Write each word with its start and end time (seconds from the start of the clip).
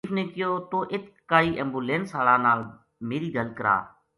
حینف 0.03 0.11
نے 0.17 0.23
کہیو 0.33 0.51
توہ 0.69 0.89
اِت 0.91 1.05
کائی 1.29 1.49
ایمبولینس 1.57 2.07
ہالا 2.15 2.35
نال 2.45 2.59
میری 3.07 3.29
گل 3.35 3.49
کرا 3.57 3.75